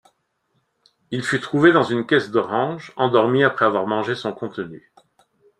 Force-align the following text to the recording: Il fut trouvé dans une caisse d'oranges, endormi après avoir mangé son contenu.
Il 1.11 1.21
fut 1.21 1.39
trouvé 1.39 1.71
dans 1.71 1.83
une 1.83 2.07
caisse 2.07 2.31
d'oranges, 2.31 2.91
endormi 2.95 3.43
après 3.43 3.65
avoir 3.65 3.85
mangé 3.85 4.15
son 4.15 4.33
contenu. 4.33 4.91